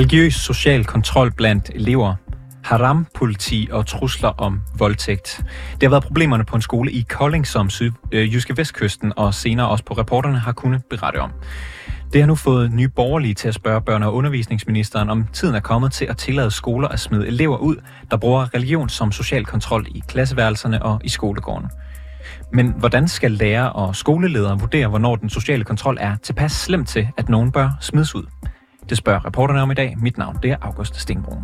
[0.00, 2.14] Religiøs social kontrol blandt elever,
[2.64, 5.42] haram-politi og trusler om voldtægt.
[5.72, 9.34] Det har været problemerne på en skole i Kolding, som syd, øh, Jyske Vestkysten og
[9.34, 11.30] senere også på reporterne har kunnet berette om.
[12.12, 15.60] Det har nu fået nye borgerlige til at spørge børne- og undervisningsministeren, om tiden er
[15.60, 17.76] kommet til at tillade skoler at smide elever ud,
[18.10, 21.66] der bruger religion som social kontrol i klasseværelserne og i skolegården.
[22.52, 27.08] Men hvordan skal lærere og skoleledere vurdere, hvornår den sociale kontrol er tilpas slem til,
[27.16, 28.24] at nogen bør smides ud?
[28.90, 29.96] Det spørger reporterne om i dag.
[30.02, 31.42] Mit navn det er August Stenbrun.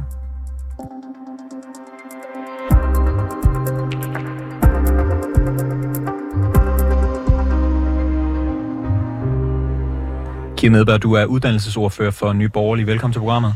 [10.57, 12.87] Kim Edberg, du er uddannelsesordfører for Nye Borgerlige.
[12.87, 13.55] Velkommen til programmet.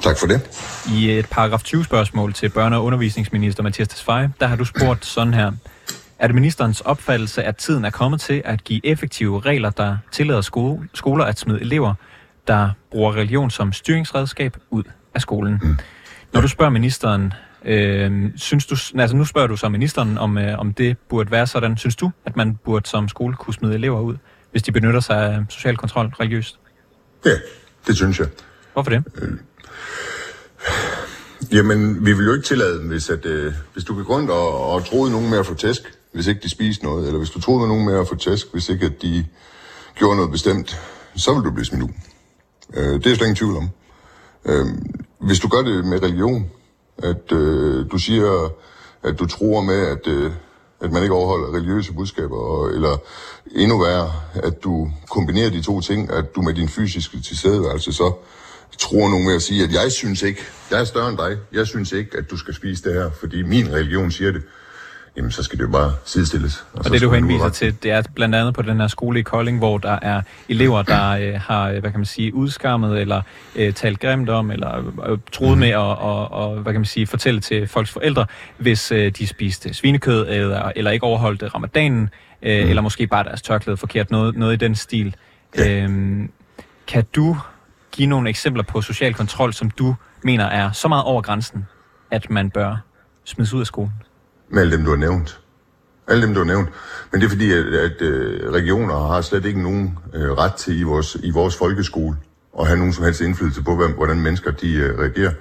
[0.00, 0.40] Tak for det.
[0.94, 5.04] I et paragraf 20 spørgsmål til børne- og undervisningsminister Mathias Tesfaye, der har du spurgt
[5.04, 5.52] sådan her.
[6.18, 10.40] Er det ministerens opfattelse, at tiden er kommet til at give effektive regler, der tillader
[10.40, 11.94] sko- skoler at smide elever,
[12.48, 14.82] der bruger religion som styringsredskab ud
[15.14, 15.58] af skolen?
[15.62, 15.76] Mm.
[16.32, 17.32] Når du spørger ministeren,
[17.64, 21.46] øh, synes du, altså nu spørger du så ministeren, om, øh, om det burde være
[21.46, 21.76] sådan.
[21.76, 24.16] Synes du, at man burde som skole kunne smide elever ud,
[24.50, 26.58] hvis de benytter sig af social kontrol religiøst?
[27.24, 27.34] Ja,
[27.86, 28.28] det synes jeg.
[28.72, 29.04] Hvorfor det?
[31.52, 34.72] Jamen, vi vil jo ikke tillade dem, hvis, at, øh, hvis du gik rundt og,
[34.72, 37.40] og troede nogen med at få tæsk, hvis ikke de spiste noget, eller hvis du
[37.40, 39.24] troede nogen med at få tæsk, hvis ikke at de
[39.94, 40.80] gjorde noget bestemt,
[41.16, 41.88] så vil du blive smidt ud.
[42.74, 43.68] Øh, det er jeg slet ingen tvivl om.
[44.44, 44.66] Øh,
[45.18, 46.50] hvis du gør det med religion,
[46.98, 48.52] at øh, du siger,
[49.02, 50.32] at du tror med, at, øh,
[50.80, 52.96] at man ikke overholder religiøse budskaber, og, eller
[53.54, 58.12] endnu værre, at du kombinerer de to ting, at du med din fysiske tilstedeværelse så
[58.78, 61.66] tror nogen med at sige, at jeg synes ikke, jeg er større end dig, jeg
[61.66, 64.42] synes ikke, at du skal spise det her, fordi min religion siger det,
[65.18, 66.64] jamen så skal det jo bare sidestilles.
[66.72, 69.22] Og, og det du henviser til, det er blandt andet på den her skole i
[69.22, 73.22] Kolding, hvor der er elever, der øh, har, hvad kan man sige, udskammet eller
[73.56, 75.58] øh, talt grimt om, eller øh, troet mm.
[75.58, 78.26] med at og, og, hvad kan man sige, fortælle til folks forældre,
[78.56, 82.10] hvis øh, de spiste svinekød eller, eller ikke overholdt ramadanen,
[82.42, 82.68] øh, mm.
[82.68, 85.16] eller måske bare deres tørklæde forkert, noget, noget i den stil.
[85.56, 85.82] Ja.
[85.82, 86.30] Øhm,
[86.86, 87.36] kan du
[87.92, 91.66] give nogle eksempler på social kontrol, som du mener er så meget over grænsen,
[92.10, 92.76] at man bør
[93.24, 93.92] smides ud af skolen?
[94.50, 95.40] Med alle dem, du har nævnt.
[96.08, 96.68] Alle dem, du har nævnt.
[97.12, 100.80] Men det er fordi, at, at øh, regioner har slet ikke nogen øh, ret til
[100.80, 102.16] i vores, i vores folkeskole
[102.60, 105.32] at have nogen som helst indflydelse på, hvordan mennesker de øh, reagerer.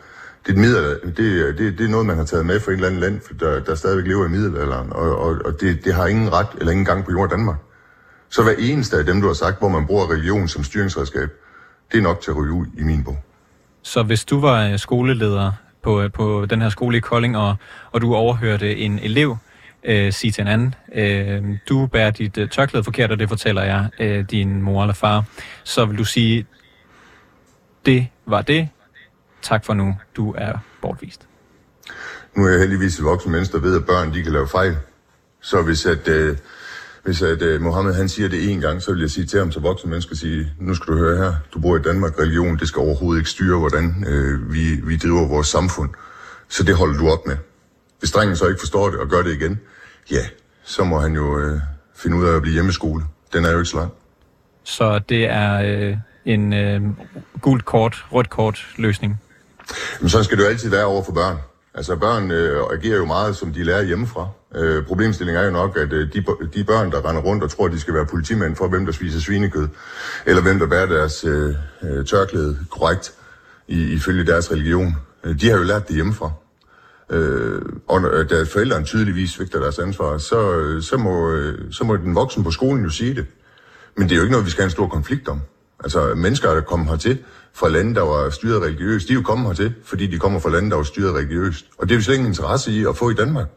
[0.46, 2.88] Det er, middelalder, det, det, det er noget, man har taget med fra et eller
[2.88, 6.34] andet land, der, der stadigvæk lever i middelalderen, og, og, og det, det har ingen
[6.34, 7.58] ret eller ingen gang på i Danmark.
[8.30, 11.30] Så hver eneste af dem, du har sagt, hvor man bruger religion som styringsredskab,
[11.92, 13.18] det er nok til at ryge ud i min bog.
[13.82, 15.52] Så hvis du var øh, skoleleder
[15.88, 17.56] på, øh, på den her skole i Kolding, og,
[17.92, 19.38] og du overhørte en elev
[19.84, 23.64] øh, sige til en anden, øh, du bærer dit øh, tørklæde forkert, og det fortæller
[23.64, 25.24] jeg øh, din mor eller far,
[25.64, 26.46] så vil du sige,
[27.86, 28.70] det var det,
[29.42, 31.28] tak for nu, du er bortvist.
[32.36, 34.78] Nu er jeg heldigvis et voksen menneske, der ved, at børn de kan lave fejl.
[35.42, 36.38] Så hvis at, øh,
[37.08, 39.52] hvis at uh, Mohammed han siger det en gang, så vil jeg sige til ham
[39.52, 42.68] som voksen menneske, sige, nu skal du høre her, du bor i Danmark, religion, det
[42.68, 45.90] skal overhovedet ikke styre, hvordan uh, vi, vi driver vores samfund.
[46.50, 47.38] Så det holder du op med.
[48.00, 49.60] Hvis drengen så ikke forstår det og gør det igen,
[50.12, 50.26] ja,
[50.64, 51.60] så må han jo uh,
[51.96, 53.04] finde ud af at blive hjemmeskole.
[53.34, 53.92] Den er jo ikke så lang.
[54.64, 56.92] Så det er uh, en uh,
[57.42, 59.22] gult kort, rødt kort løsning?
[60.02, 61.38] Men sådan skal det jo altid være over for børn.
[61.78, 64.28] Altså børn øh, agerer jo meget, som de lærer hjemmefra.
[64.56, 66.24] Øh, problemstillingen er jo nok, at øh, de,
[66.54, 68.92] de børn, der render rundt og tror, at de skal være politimænd for, hvem der
[68.92, 69.68] spiser svinekød,
[70.26, 73.14] eller hvem der bærer deres øh, øh, tørklæde korrekt
[73.68, 76.32] i, ifølge deres religion, øh, de har jo lært det hjemmefra.
[77.10, 81.84] Øh, og øh, da forældrene tydeligvis svigter deres ansvar, så, øh, så, må, øh, så
[81.84, 83.26] må den voksen på skolen jo sige det.
[83.98, 85.42] Men det er jo ikke noget, vi skal have en stor konflikt om.
[85.84, 87.18] Altså mennesker, der kommer hertil
[87.54, 90.50] fra lande, der var styret religiøst, de er jo kommet hertil, fordi de kommer fra
[90.50, 91.66] lande, der var styret religiøst.
[91.78, 93.48] Og det er vi slet ingen interesse i at få i Danmark.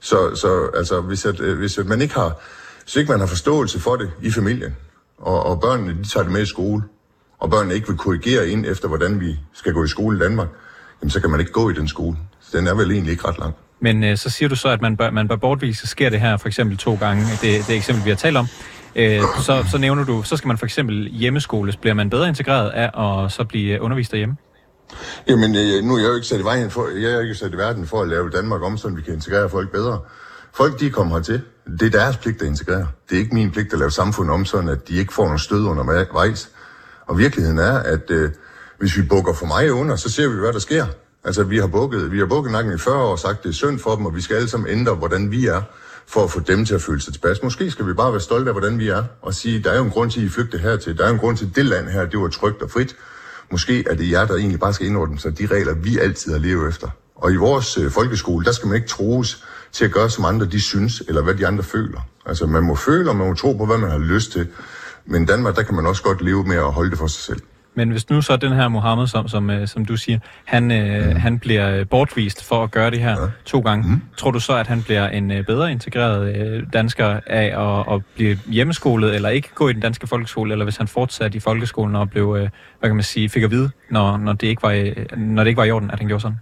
[0.00, 2.40] Så, så altså, hvis, at, øh, hvis at man ikke har,
[2.82, 4.76] hvis ikke man har forståelse for det i familien,
[5.18, 6.82] og, og børnene de tager det med i skole,
[7.38, 10.48] og børnene ikke vil korrigere ind efter, hvordan vi skal gå i skole i Danmark,
[11.02, 12.16] jamen så kan man ikke gå i den skole.
[12.40, 13.54] Så den er vel egentlig ikke ret lang.
[13.80, 15.86] Men øh, så siger du så, at man bør, man bør bortvise.
[15.86, 18.46] Sker det her for eksempel to gange, det, det eksempel, vi har talt om,
[18.96, 21.76] øh, så, så nævner du, så skal man for eksempel hjemmeskoles.
[21.76, 24.36] Bliver man bedre integreret af at så blive undervist derhjemme?
[25.28, 27.52] Jamen, øh, nu er jeg jo ikke sat i vejen for, jeg er ikke sat
[27.52, 30.00] i verden for at lave Danmark om, så vi kan integrere folk bedre.
[30.54, 31.40] Folk, de kommer hertil.
[31.80, 32.86] Det er deres pligt at integrere.
[33.10, 35.38] Det er ikke min pligt at lave samfund om, sådan at de ikke får nogen
[35.38, 36.50] stød undervejs.
[37.06, 38.30] Og virkeligheden er, at øh,
[38.78, 40.86] hvis vi bukker for meget under, så ser vi, hvad der sker.
[41.24, 43.52] Altså, vi har bukket, vi har bukket nakken i 40 år og sagt, det er
[43.52, 45.62] synd for dem, og vi skal alle sammen ændre, hvordan vi er,
[46.06, 47.42] for at få dem til at føle sig tilpas.
[47.42, 49.84] Måske skal vi bare være stolte af, hvordan vi er, og sige, der er jo
[49.84, 50.98] en grund til, at I flygtede hertil.
[50.98, 52.96] Der er jo en grund til, at det land her, det var trygt og frit.
[53.50, 56.38] måske er det jer, der egentlig bare skal indordne sig de regler, vi altid har
[56.38, 56.88] levet efter.
[57.14, 60.46] Og i vores øh, folkeskole, der skal man ikke troes til at gøre, som andre
[60.46, 62.00] de synes, eller hvad de andre føler.
[62.26, 64.48] Altså man må føle, og man må tro på, hvad man har lyst til.
[65.06, 67.22] Men i Danmark, der kan man også godt leve med at holde det for sig
[67.24, 67.40] selv.
[67.74, 71.08] Men hvis nu så den her Mohammed, som, som, øh, som du siger, han, øh,
[71.08, 71.16] mm.
[71.16, 73.26] han bliver øh, bortvist for at gøre det her ja.
[73.44, 74.00] to gange, mm.
[74.16, 78.02] tror du så, at han bliver en øh, bedre integreret øh, dansker af at, at
[78.14, 81.96] blive hjemmeskolet, eller ikke gå i den danske folkeskole, eller hvis han fortsatte i folkeskolen
[81.96, 82.48] og blev, øh,
[82.80, 85.58] hvad kan man sige, fik at vide, når, når, det ikke var, når det ikke
[85.58, 86.38] var i orden, at han gjorde sådan?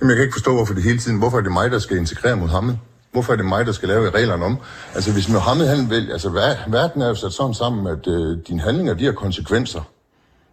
[0.00, 1.96] Jamen, jeg kan ikke forstå, hvorfor det hele tiden, hvorfor er det mig, der skal
[1.96, 2.74] integrere Mohammed?
[3.12, 4.58] Hvorfor er det mig, der skal lave reglerne om?
[4.94, 6.30] Altså, hvis Mohammed han vil, altså,
[6.68, 9.80] verden er jo sat sådan sammen, at øh, dine handlinger, de har konsekvenser.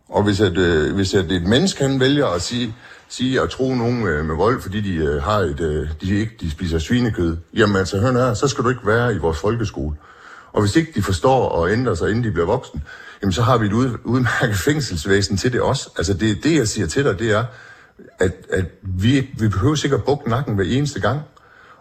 [0.10, 2.76] Og hvis, at, øh, hvis at et menneske han vælger at sige,
[3.10, 6.36] sige at tro nogen øh, med vold, fordi de øh, har et, øh, de ikke
[6.42, 9.96] de spiser svinekød, jamen altså, hør her, så skal du ikke være i vores folkeskole.
[10.54, 12.84] Og hvis ikke de forstår og ændrer sig, inden de bliver voksen,
[13.22, 15.90] jamen så har vi et ud, udmærket fængselsvæsen til det også.
[15.98, 17.44] Altså det, det, jeg siger til dig, det er,
[18.20, 21.22] at, at vi, vi behøver sikkert bukke nakken hver eneste gang.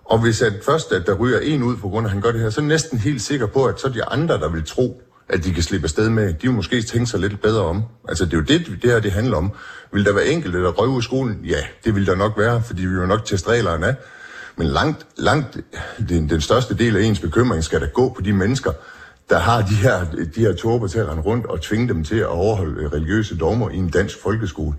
[0.05, 2.33] Og hvis at først, at der ryger en ud på grund af, at han gør
[2.33, 4.49] det her, så er jeg næsten helt sikker på, at så er de andre, der
[4.49, 7.65] vil tro, at de kan slippe afsted med, de vil måske tænke sig lidt bedre
[7.65, 7.83] om.
[8.09, 9.53] Altså, det er jo det, det her det handler om.
[9.93, 11.41] Vil der være enkelte, der røver i skolen?
[11.45, 13.95] Ja, det vil der nok være, fordi vi jo nok teste reglerne af.
[14.57, 15.59] Men langt, langt
[16.09, 18.73] den, den største del af ens bekymring skal der gå på de mennesker,
[19.31, 20.05] der har de her,
[20.35, 23.39] de her torber til at rende rundt og tvinge dem til at overholde øh, religiøse
[23.39, 24.77] dogmer i en dansk folkeskole.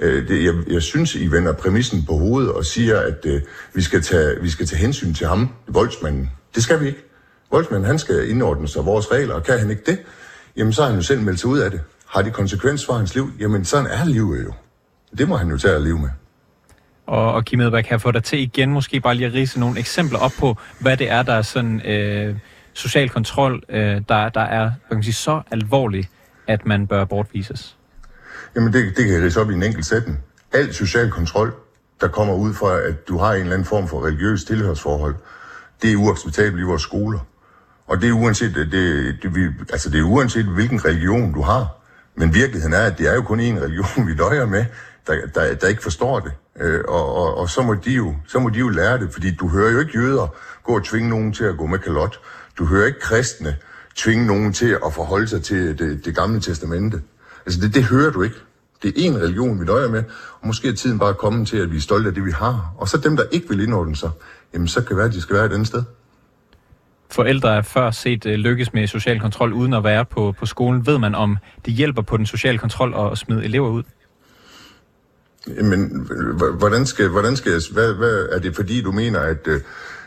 [0.00, 3.40] Øh, det, jeg, jeg synes, I vender præmissen på hovedet og siger, at øh,
[3.74, 6.30] vi, skal tage, vi skal tage hensyn til ham, voldsmanden.
[6.54, 7.09] Det skal vi ikke.
[7.50, 9.98] Voldsmanden, han skal indordne sig vores regler, og kan han ikke det,
[10.56, 11.80] jamen så har han jo selv meldt sig ud af det.
[12.06, 13.30] Har det konsekvens for hans liv?
[13.40, 14.52] Jamen sådan er livet jo.
[15.18, 16.08] Det må han jo tage at leve med.
[17.06, 19.60] Og, og Kim Edberg, kan jeg få dig til igen måske bare lige at rise
[19.60, 22.36] nogle eksempler op på, hvad det er, der er sådan øh,
[22.72, 26.08] social kontrol, øh, der, der er hvad kan man sige, så alvorligt,
[26.46, 27.76] at man bør bortvises?
[28.56, 30.18] Jamen det, det kan jeg rise op i en enkelt sætning.
[30.52, 31.54] Al social kontrol,
[32.00, 35.14] der kommer ud fra, at du har en eller anden form for religiøs tilhørsforhold,
[35.82, 37.18] det er uacceptabelt i vores skoler.
[37.90, 38.72] Og det er uanset, det,
[39.22, 41.66] det, vi, altså det er uanset hvilken religion du har.
[42.16, 44.64] Men virkeligheden er, at det er jo kun én religion, vi døjer med,
[45.06, 46.32] der, der, der ikke forstår det.
[46.60, 49.34] Øh, og, og, og så, må de jo, så må de jo lære det, fordi
[49.34, 50.34] du hører jo ikke jøder
[50.64, 52.20] gå og tvinge nogen til at gå med kalot.
[52.58, 53.56] Du hører ikke kristne
[53.96, 57.02] tvinge nogen til at forholde sig til det, det gamle testamente.
[57.46, 58.36] Altså det, det hører du ikke.
[58.82, 60.04] Det er én religion, vi døjer med,
[60.40, 62.74] og måske er tiden bare kommet til, at vi er stolte af det, vi har.
[62.78, 64.10] Og så dem, der ikke vil indordne sig,
[64.54, 65.82] jamen så kan det være, at de skal være et andet sted
[67.10, 70.86] forældre er før set øh, lykkes med social kontrol uden at være på, på skolen.
[70.86, 71.36] Ved man, om
[71.66, 73.82] det hjælper på den sociale kontrol at smide elever ud?
[75.46, 76.08] Men
[76.58, 79.60] hvordan skal, hvordan skal jeg, hvad, hvad, er det fordi, du mener, at, øh,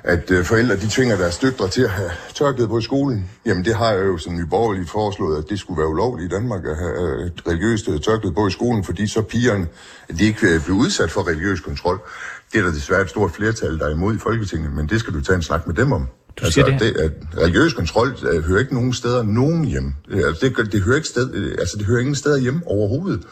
[0.04, 3.30] at øh, forældre de tvinger deres døtre til at have tørklæde på i skolen?
[3.46, 6.66] Jamen det har jeg jo som nyborgerlig foreslået, at det skulle være ulovligt i Danmark
[6.66, 9.68] at have øh, et religiøst tørklæde på i skolen, fordi så pigerne
[10.20, 12.00] de ikke bliver udsat for religiøs kontrol.
[12.54, 15.14] Det er der desværre et stort flertal, der er imod i Folketinget, men det skal
[15.14, 16.08] du tage en snak med dem om.
[16.40, 19.94] Du altså, siger det, det at religiøs kontrol uh, hører ikke nogen steder nogen hjem.
[20.12, 23.24] Altså, det, det, hører ikke sted, uh, altså, det hører ingen steder hjem overhovedet.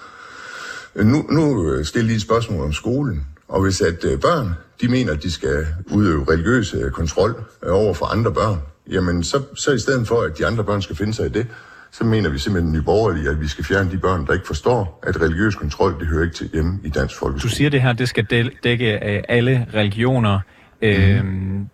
[0.96, 3.27] Nu, nu stiller lige et spørgsmål om skolen.
[3.48, 4.50] Og hvis at uh, børn,
[4.81, 7.36] de mener, at de skal udøve religiøs uh, kontrol
[7.67, 8.58] uh, over for andre børn,
[8.91, 11.48] jamen så, så i stedet for, at de andre børn skal finde sig i det,
[11.91, 15.00] så mener vi simpelthen i borgerlige, at vi skal fjerne de børn, der ikke forstår,
[15.08, 17.50] at religiøs kontrol, det hører ikke til hjemme i dansk folkeskole.
[17.50, 18.24] Du siger det her, det skal
[18.63, 18.88] dække
[19.31, 20.39] alle religioner.
[20.81, 20.88] Mm.
[20.88, 21.70] Øhm,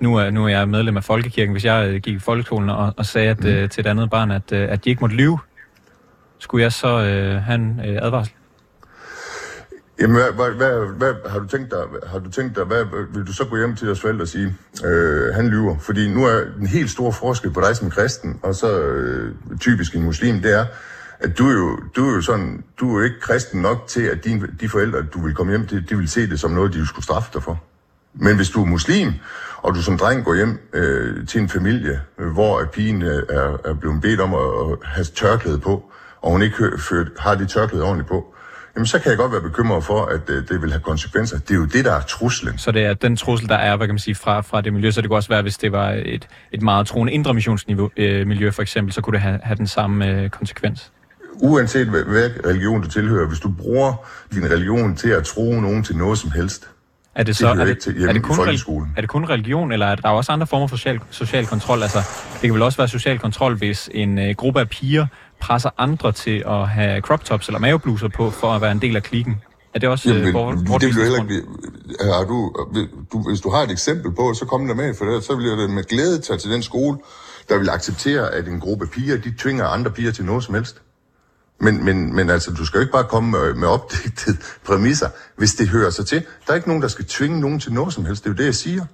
[0.00, 2.94] nu er, nu er jeg medlem af Folkekirken, hvis jeg øh, gik i folkeskolen og,
[2.96, 3.46] og sagde at, mm.
[3.46, 5.38] øh, til et andet barn, at, øh, at de ikke måtte lyve,
[6.38, 8.34] skulle jeg så øh, have en øh, advarsel?
[10.00, 13.26] Jamen, hvad, hvad, hvad, hvad, har du tænkt dig, har du tænkt dig, hvad, vil
[13.26, 15.78] du så gå hjem til jeres forældre og sige, øh, han lyver?
[15.78, 19.96] Fordi nu er en helt stor forskel på dig som kristen, og så øh, typisk
[19.96, 20.66] en muslim, det er,
[21.20, 24.02] at du er jo, du er jo sådan, du er jo ikke kristen nok til,
[24.02, 26.72] at din, de forældre, du vil komme hjem til, de vil se det som noget,
[26.72, 27.62] de skulle straffe dig for.
[28.14, 29.12] Men hvis du er muslim,
[29.62, 33.56] og du som dreng går hjem øh, til en familie, øh, hvor pigen øh, er,
[33.64, 36.56] er blevet bedt om at, at have tørklæde på, og hun ikke
[36.90, 38.34] hø- har det tørklæde ordentligt på,
[38.76, 41.38] jamen så kan jeg godt være bekymret for, at øh, det vil have konsekvenser.
[41.38, 42.58] Det er jo det, der er truslen.
[42.58, 44.90] Så det er den trussel, der er, hvad kan man sige, fra, fra det miljø,
[44.90, 48.26] så det kunne også være, hvis det var et, et meget troende indre missionsmiljø øh,
[48.26, 50.92] miljø, for eksempel, så kunne det have, have den samme øh, konsekvens.
[51.34, 55.96] Uanset hvad religion du tilhører, hvis du bruger din religion til at tro nogen til
[55.96, 56.70] noget som helst,
[57.14, 58.38] er det, så, det er, det, til er, det kun,
[58.96, 61.82] er det kun religion, eller er der også andre former for social, social kontrol?
[61.82, 61.98] Altså,
[62.32, 65.06] det kan vel også være social kontrol, hvis en uh, gruppe af piger
[65.40, 68.96] presser andre til at have crop tops eller mavebluser på, for at være en del
[68.96, 69.42] af klikken.
[69.74, 70.32] Er det også Jamen, uh,
[70.66, 71.42] bort, det vil heller ikke
[72.00, 72.52] har du,
[73.12, 75.46] du, Hvis du har et eksempel på, så kom der med, for det, så vil
[75.46, 76.98] jeg med glæde tage til den skole,
[77.48, 80.82] der vil acceptere, at en gruppe piger, de tvinger andre piger til noget som helst.
[81.60, 84.36] Men, men, men altså, du skal jo ikke bare komme med, med opdigtede
[84.66, 86.24] præmisser, hvis det hører sig til.
[86.46, 88.24] Der er ikke nogen, der skal tvinge nogen til noget som helst.
[88.24, 88.84] Det er jo det, jeg siger.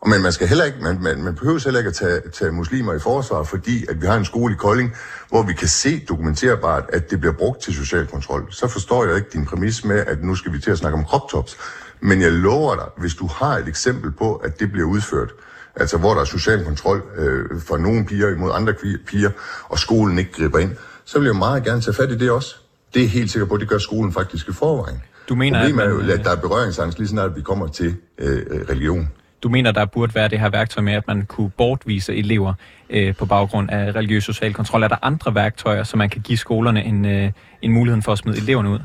[0.00, 2.52] Og men man skal heller ikke, man, man, man behøver heller ikke at tage, tage
[2.52, 4.92] muslimer i forsvar, fordi at vi har en skole i Kolding,
[5.28, 8.46] hvor vi kan se dokumenterbart, at det bliver brugt til social kontrol.
[8.50, 11.04] Så forstår jeg ikke din præmis med, at nu skal vi til at snakke om
[11.04, 11.56] crop tops.
[12.00, 15.32] Men jeg lover dig, hvis du har et eksempel på, at det bliver udført,
[15.76, 18.74] altså hvor der er social kontrol øh, for nogle piger imod andre
[19.06, 19.30] piger,
[19.68, 20.76] og skolen ikke griber ind,
[21.08, 22.54] så vil jeg meget gerne tage fat i det også.
[22.94, 25.02] Det er helt sikker på, at det gør skolen faktisk i forvejen.
[25.28, 27.66] Du mener, Problemet at man, er jo, at der er berøringsangst lige snart vi kommer
[27.66, 29.08] til øh, religion.
[29.42, 32.54] Du mener, der burde være det her værktøj med, at man kunne bortvise elever
[32.90, 34.82] øh, på baggrund af religiøs social kontrol.
[34.82, 37.30] Er der andre værktøjer, som man kan give skolerne en, øh,
[37.62, 38.78] en mulighed for at smide eleverne ud?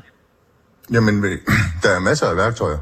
[0.93, 1.23] Jamen,
[1.83, 2.77] der er masser af værktøjer.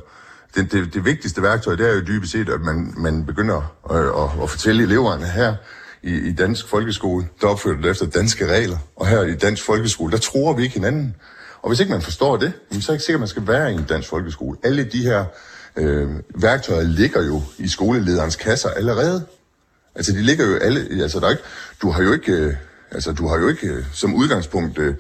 [0.55, 3.98] Det, det, det vigtigste værktøj, det er jo dybest set, at man, man begynder at,
[3.98, 5.55] at, at fortælle eleverne her
[6.03, 8.77] i, i dansk folkeskole, der opfører det efter danske regler.
[8.96, 11.15] Og her i dansk folkeskole, der tror vi ikke hinanden.
[11.62, 13.72] Og hvis ikke man forstår det, så er det ikke sikkert, at man skal være
[13.72, 14.58] i en dansk folkeskole.
[14.63, 15.25] Alle de her
[15.75, 19.25] øh, værktøjer ligger jo i skolelederens kasser allerede.
[19.96, 21.03] Altså, de ligger jo alle...
[21.03, 21.43] Altså, der er ikke,
[21.81, 22.31] du har jo ikke...
[22.31, 22.53] Øh,
[22.91, 24.96] altså, du har jo ikke øh, som udgangspunkt øh,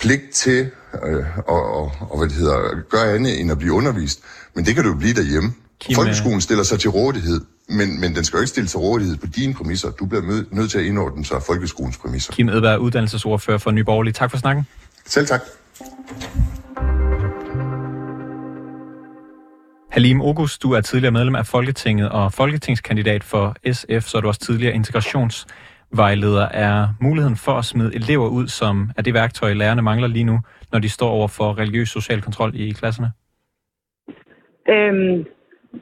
[0.00, 0.70] pligt til
[1.06, 4.20] øh, og, og, og, hvad det hedder, gøre andet end at blive undervist.
[4.54, 5.52] Men det kan du jo blive derhjemme.
[5.80, 9.16] Kim, Folkeskolen stiller sig til rådighed, men, men den skal jo ikke stille sig rådighed
[9.16, 9.90] på dine præmisser.
[9.90, 12.32] Du bliver mød, nødt til at indordne sig folkeskolens præmisser.
[12.32, 14.12] Kim Edberg, uddannelsesordfører for Nyborgerlige.
[14.12, 14.66] Tak for snakken.
[15.06, 15.40] Selv tak.
[19.90, 24.28] Halim August, du er tidligere medlem af Folketinget og folketingskandidat for SF, så er du
[24.28, 26.48] også tidligere integrationsvejleder.
[26.48, 30.38] Er muligheden for at smide elever ud, som er det værktøj, lærerne mangler lige nu,
[30.72, 33.10] når de står over for religiøs social kontrol i klasserne?
[34.68, 35.24] Øhm,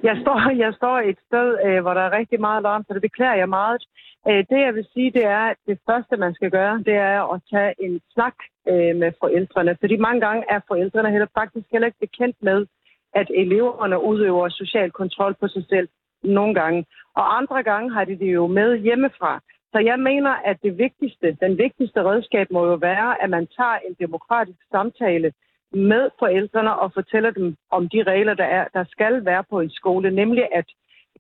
[0.03, 3.03] jeg, står, jeg står et sted, øh, hvor der er rigtig meget larm, så det
[3.03, 3.83] beklager jeg meget.
[4.29, 7.33] Øh, det jeg vil sige, det er, at det første, man skal gøre, det er
[7.35, 8.35] at tage en snak
[8.69, 9.77] øh, med forældrene.
[9.81, 12.67] Fordi mange gange er forældrene heller faktisk heller ikke bekendt med,
[13.15, 15.89] at eleverne udøver social kontrol på sig selv
[16.23, 16.87] nogle gange.
[17.15, 19.41] Og andre gange har de det jo med hjemmefra.
[19.73, 23.79] Så jeg mener, at det vigtigste, den vigtigste redskab må jo være, at man tager
[23.89, 25.33] en demokratisk samtale
[25.75, 29.71] med forældrene og fortæller dem om de regler, der, er, der skal være på en
[29.71, 30.67] skole, nemlig at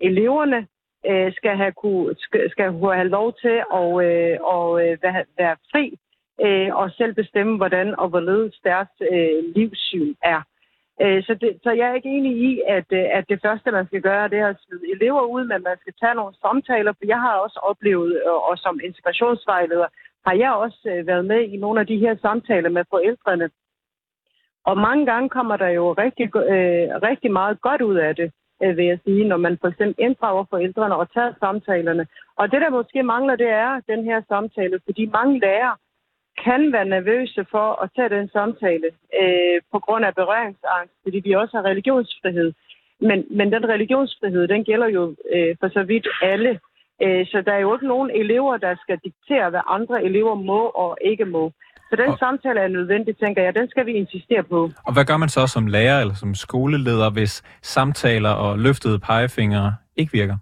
[0.01, 0.67] eleverne
[1.07, 5.57] øh, skal, have, kunne, skal, skal have lov til at øh, og, øh, være, være
[5.73, 5.99] fri
[6.45, 10.43] øh, og selv bestemme, hvordan og hvorledes deres øh, livssyn er.
[11.03, 13.87] Øh, så, det, så jeg er ikke enig i, at, øh, at det første, man
[13.87, 17.07] skal gøre, det er at smide elever ud, men man skal tage nogle samtaler, for
[17.07, 19.87] jeg har også oplevet, øh, og som integrationsvejleder,
[20.27, 23.51] har jeg også øh, været med i nogle af de her samtaler med forældrene.
[24.64, 28.76] Og mange gange kommer der jo rigtig, øh, rigtig meget godt ud af det, øh,
[28.76, 32.07] vil jeg sige, når man for eksempel inddrager forældrene og tager samtalerne.
[32.37, 35.76] Og det, der måske mangler, det er den her samtale, fordi mange lærere
[36.45, 38.88] kan være nervøse for at tage den samtale
[39.21, 42.52] øh, på grund af berøringsangst, fordi vi også har religionsfrihed.
[43.00, 46.61] Men, men den religionsfrihed, den gælder jo øh, for så vidt alle.
[47.02, 50.62] Øh, så der er jo ikke nogen elever, der skal diktere, hvad andre elever må
[50.66, 51.52] og ikke må.
[51.93, 52.19] Så den og...
[52.19, 53.55] samtale er nødvendig, tænker jeg.
[53.55, 54.71] Den skal vi insistere på.
[54.87, 59.75] Og hvad gør man så som lærer eller som skoleleder, hvis samtaler og løftede pegefingre
[59.97, 60.37] ikke virker?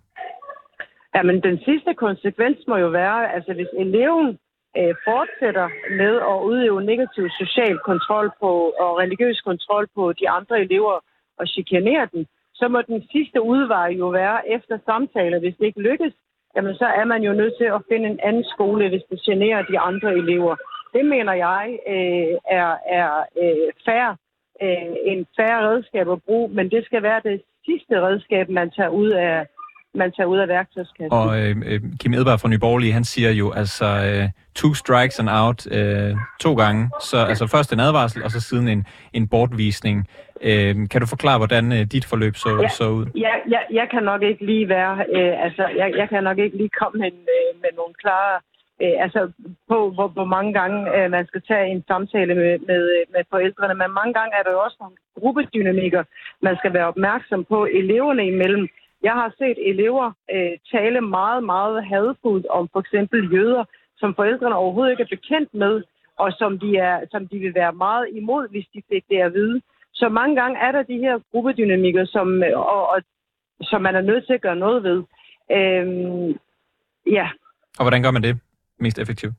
[1.14, 4.38] Jamen, den sidste konsekvens må jo være, altså hvis eleven
[4.78, 5.68] øh, fortsætter
[6.00, 8.52] med at udøve negativ social kontrol på,
[8.82, 10.96] og religiøs kontrol på de andre elever
[11.38, 15.38] og chikanere dem, så må den sidste udvej jo være efter samtaler.
[15.40, 16.14] Hvis det ikke lykkes,
[16.56, 19.62] jamen så er man jo nødt til at finde en anden skole, hvis det generer
[19.62, 20.56] de andre elever.
[20.94, 22.70] Det mener jeg øh, er,
[23.00, 23.10] er
[23.42, 24.16] øh, færre,
[24.62, 28.88] øh, en færre redskab at bruge, men det skal være det sidste redskab, man tager
[28.88, 29.46] ud af,
[29.94, 31.12] man tager ud af værktøjskassen.
[31.12, 35.30] Og øh, øh Kim Edberg fra Nyborgerlige, han siger jo altså øh, two strikes and
[35.30, 36.90] out øh, to gange.
[37.00, 40.08] Så altså først en advarsel, og så siden en, en bortvisning.
[40.42, 43.06] Øh, kan du forklare, hvordan øh, dit forløb så, ja, så ud?
[43.16, 46.56] Ja, ja, jeg kan nok ikke lige være, øh, altså jeg, jeg kan nok ikke
[46.56, 48.40] lige komme med, øh, med nogle klare
[48.82, 49.20] øh, altså
[49.68, 52.82] på, hvor, hvor mange gange øh, man skal tage en samtale med, med,
[53.14, 53.74] med forældrene.
[53.74, 56.02] Men mange gange er der jo også nogle gruppedynamikker,
[56.42, 58.68] man skal være opmærksom på eleverne imellem.
[59.02, 63.64] Jeg har set elever øh, tale meget, meget hadfuldt om for eksempel jøder,
[63.96, 65.82] som forældrene overhovedet ikke er bekendt med,
[66.18, 69.34] og som de, er, som de vil være meget imod, hvis de fik det at
[69.34, 69.60] vide.
[69.92, 73.02] Så mange gange er der de her gruppedynamikker, som, øh, og, og,
[73.62, 75.02] som man er nødt til at gøre noget ved.
[75.56, 76.38] Øhm,
[77.06, 77.28] ja.
[77.78, 78.40] Og hvordan gør man det
[78.80, 79.34] mest effektivt?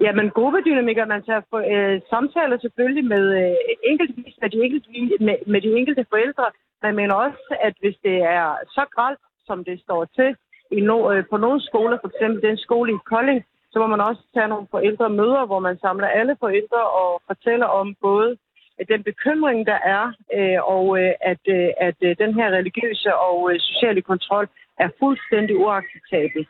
[0.00, 3.56] Ja, men gruppedynamikker, man tager for, øh, samtaler selvfølgelig med, øh,
[3.90, 4.88] enkeltvis med, de enkelte,
[5.26, 6.46] med, med de enkelte forældre,
[6.82, 10.36] men mener også, at hvis det er så gralt, som det står til
[10.70, 14.00] i no, øh, på nogle skoler, for eksempel den skole i Kolding, så må man
[14.00, 18.30] også tage nogle forældremøder, hvor man samler alle forældre og fortæller om både
[18.78, 20.04] øh, den bekymring, der er,
[20.36, 24.88] øh, og øh, at, øh, at øh, den her religiøse og øh, sociale kontrol er
[24.98, 26.46] fuldstændig uacceptabel.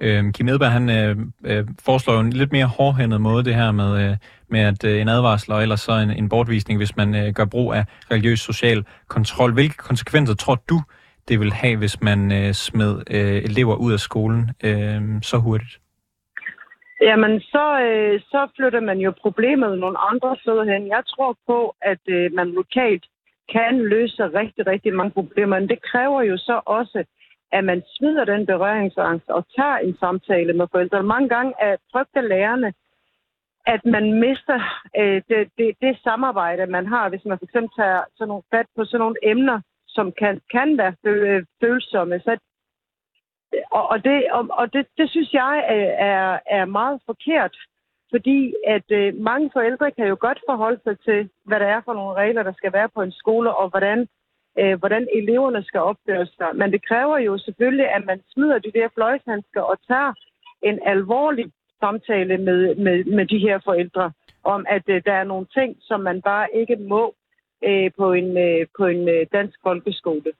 [0.00, 3.72] Øh, Kim Edberg, han øh, øh, foreslår jo en lidt mere hårdhændet måde, det her
[3.72, 4.16] med, øh,
[4.48, 7.44] med at øh, en advarsel og ellers så en, en bortvisning, hvis man øh, gør
[7.44, 9.52] brug af religiøs social kontrol.
[9.52, 10.80] Hvilke konsekvenser tror du,
[11.28, 15.78] det vil have, hvis man øh, smed øh, elever ud af skolen øh, så hurtigt?
[17.00, 20.88] Jamen, så, øh, så flytter man jo problemet nogle andre steder hen.
[20.88, 23.04] Jeg tror på, at øh, man lokalt
[23.52, 27.04] kan løse rigtig, rigtig mange problemer, men det kræver jo så også,
[27.52, 31.08] at man smider den berøringsangst og tager en samtale med forældrene.
[31.08, 32.72] Mange gange er frygter lærerne,
[33.66, 34.58] at man mister
[34.96, 38.84] øh, det, det, det samarbejde, man har, hvis man fx tager sådan nogle fat på
[38.84, 42.20] sådan nogle emner, som kan, kan være øh, følsomme.
[42.20, 42.38] Så
[43.70, 47.56] og, og, det, og, og det, det synes jeg øh, er, er meget forkert,
[48.10, 51.94] fordi at øh, mange forældre kan jo godt forholde sig til, hvad der er for
[51.94, 54.08] nogle regler, der skal være på en skole, og hvordan,
[54.60, 56.50] øh, hvordan eleverne skal opføre sig.
[56.54, 60.12] Men det kræver jo selvfølgelig, at man smider de der fløjshandsker og tager
[60.62, 61.46] en alvorlig
[61.80, 64.12] samtale med, med, med de her forældre,
[64.44, 67.14] om at øh, der er nogle ting, som man bare ikke må
[67.64, 70.32] øh, på en, øh, på en øh, dansk folkeskole.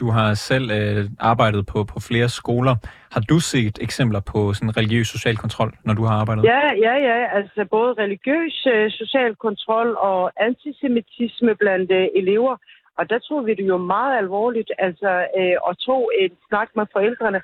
[0.00, 2.74] Du har selv øh, arbejdet på, på flere skoler.
[3.14, 6.44] Har du set eksempler på sådan religiøs social kontrol, når du har arbejdet?
[6.44, 7.36] Ja, ja, ja.
[7.38, 12.56] Altså både religiøs øh, social kontrol og antisemitisme blandt øh, elever.
[12.98, 16.86] Og der tror vi det jo meget alvorligt, altså øh, at tro en snak med
[16.92, 17.40] forældrene.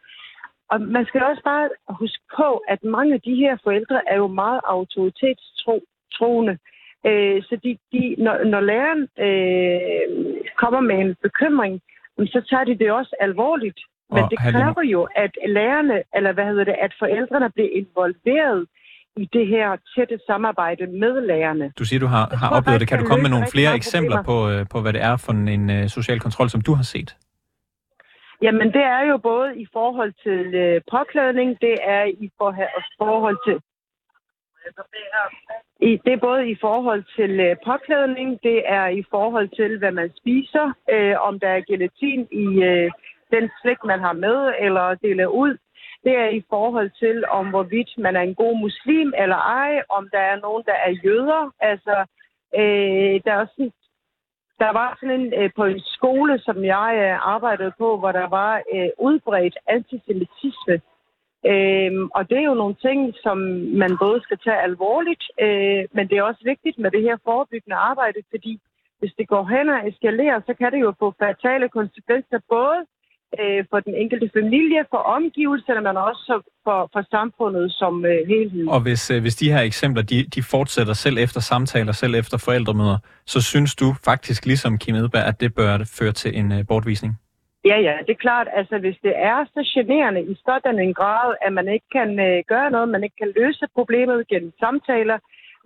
[0.71, 4.27] Og man skal også bare huske på, at mange af de her forældre er jo
[4.27, 6.59] meget autoritetstroende.
[7.07, 9.81] Øh, så de, de, når, når læreren øh,
[10.57, 11.81] kommer med en bekymring,
[12.19, 13.81] så tager de det også alvorligt.
[14.11, 18.67] Men og det kræver jo, at lærerne, eller hvad hedder det, at forældrene bliver involveret
[19.23, 21.73] i det her tætte samarbejde med lærerne.
[21.79, 22.89] Du siger, du har, har oplevet det.
[22.89, 25.71] Kan du komme med nogle flere eksempler på, øh, på, hvad det er for en,
[25.71, 27.17] uh, social kontrol, som du har set?
[28.43, 32.51] Jamen, det er jo både i forhold til uh, påklædning, det er i for,
[32.99, 33.57] forhold til
[35.89, 39.93] i, det er både i forhold til øh, påklædning, det er i forhold til, hvad
[39.93, 42.91] man spiser, øh, om der er gelatin i øh,
[43.35, 45.57] den slik, man har med eller deler ud.
[46.05, 50.09] Det er i forhold til, om hvorvidt man er en god muslim eller ej, om
[50.13, 51.53] der er nogen, der er jøder.
[51.61, 52.05] Altså,
[52.59, 53.71] øh, der, er også
[54.59, 58.29] der var sådan en øh, på en skole, som jeg øh, arbejdede på, hvor der
[58.29, 60.77] var øh, udbredt antisemitisme.
[61.47, 63.39] Øhm, og det er jo nogle ting, som
[63.83, 67.77] man både skal tage alvorligt, øh, men det er også vigtigt med det her forebyggende
[67.77, 68.61] arbejde, fordi
[68.99, 72.79] hvis det går hen og eskalerer, så kan det jo få fatale konsekvenser både
[73.39, 78.69] øh, for den enkelte familie, for omgivelserne, men også for, for samfundet som øh, helhed.
[78.69, 82.39] Og hvis, øh, hvis de her eksempler, de, de fortsætter selv efter samtaler, selv efter
[82.39, 86.67] forældremøder, så synes du faktisk, ligesom Kim Edberg, at det bør føre til en øh,
[86.69, 87.13] bortvisning?
[87.65, 88.49] Ja, ja, det er klart.
[88.53, 92.43] Altså, hvis det er så generende i sådan en grad, at man ikke kan øh,
[92.49, 95.19] gøre noget, man ikke kan løse problemet gennem samtaler,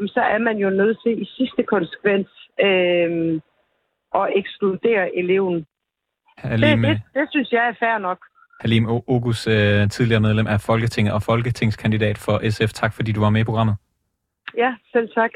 [0.07, 2.29] så er man jo nødt til i sidste konsekvens
[2.61, 3.40] øh,
[4.14, 5.66] at ekskludere eleven.
[6.38, 8.18] Halim, det, det, det synes jeg er fair nok.
[8.61, 12.73] Halim Ogus, øh, tidligere medlem af Folketinget og folketingskandidat for SF.
[12.73, 13.77] Tak fordi du var med i programmet.
[14.57, 15.31] Ja, selv tak.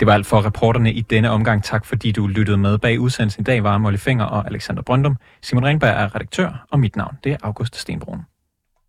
[0.00, 1.64] Det var alt for reporterne i denne omgang.
[1.64, 2.78] Tak fordi du lyttede med.
[2.78, 5.16] Bag udsendelsen i dag var Molly Finger og Alexander Brøndum.
[5.42, 8.20] Simon Ringberg er redaktør, og mit navn det er August Stenbrun.